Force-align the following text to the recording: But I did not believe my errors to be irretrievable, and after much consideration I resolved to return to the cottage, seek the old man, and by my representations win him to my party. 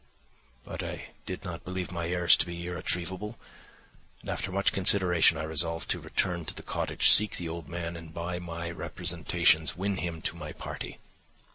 But 0.63 0.81
I 0.81 1.09
did 1.27 1.43
not 1.45 1.63
believe 1.63 1.91
my 1.91 2.07
errors 2.07 2.35
to 2.37 2.45
be 2.47 2.65
irretrievable, 2.65 3.37
and 4.21 4.29
after 4.31 4.51
much 4.51 4.71
consideration 4.71 5.37
I 5.37 5.43
resolved 5.43 5.91
to 5.91 5.99
return 5.99 6.43
to 6.45 6.55
the 6.55 6.63
cottage, 6.63 7.11
seek 7.11 7.37
the 7.37 7.47
old 7.47 7.69
man, 7.69 7.95
and 7.95 8.11
by 8.11 8.39
my 8.39 8.71
representations 8.71 9.77
win 9.77 9.97
him 9.97 10.23
to 10.23 10.35
my 10.35 10.53
party. 10.53 10.97